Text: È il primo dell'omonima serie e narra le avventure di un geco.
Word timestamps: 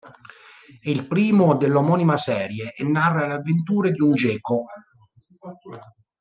È 0.81 0.89
il 0.89 1.05
primo 1.05 1.53
dell'omonima 1.55 2.17
serie 2.17 2.73
e 2.73 2.83
narra 2.83 3.27
le 3.27 3.33
avventure 3.33 3.91
di 3.91 4.01
un 4.01 4.15
geco. 4.15 4.65